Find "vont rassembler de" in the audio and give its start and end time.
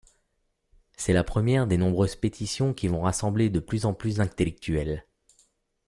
2.87-3.59